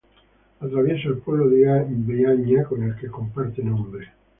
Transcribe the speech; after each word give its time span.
Atraviesa 0.61 1.09
el 1.09 1.19
pueblo 1.19 1.47
de 1.47 1.85
Viaña, 2.03 2.63
con 2.63 2.81
el 2.81 2.95
que 2.95 3.07
comparte 3.11 3.61
nombre. 3.61 4.07